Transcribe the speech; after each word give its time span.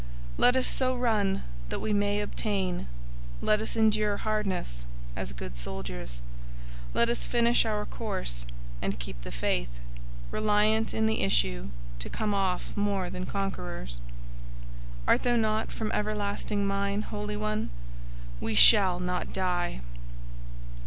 Let 0.35 0.55
us 0.55 0.67
so 0.67 0.95
run 0.97 1.43
that 1.69 1.79
we 1.79 1.93
may 1.93 2.21
obtain: 2.21 2.87
let 3.39 3.61
us 3.61 3.75
endure 3.75 4.17
hardness 4.17 4.85
as 5.15 5.31
good 5.31 5.57
soldiers; 5.59 6.23
let 6.95 7.07
us 7.07 7.23
finish 7.23 7.65
our 7.67 7.85
course, 7.85 8.47
and 8.81 8.97
keep 8.97 9.21
the 9.21 9.31
faith, 9.31 9.69
reliant 10.31 10.91
in 10.91 11.05
the 11.05 11.21
issue 11.21 11.69
to 11.99 12.09
come 12.09 12.33
off 12.33 12.75
more 12.75 13.11
than 13.11 13.27
conquerors: 13.27 14.01
"Art 15.07 15.21
thou 15.21 15.35
not 15.35 15.71
from 15.71 15.91
everlasting 15.91 16.65
mine 16.65 17.03
Holy 17.03 17.37
One? 17.37 17.69
WE 18.39 18.55
SHALL 18.55 18.99
NOT 19.01 19.31
DIE!" 19.33 19.81